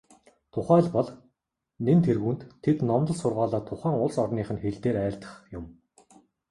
[0.53, 1.07] Тухайлбал,
[1.85, 5.65] нэн тэргүүнд тэд номлол сургаалаа тухайн улс орных нь хэл дээр айлдах юм.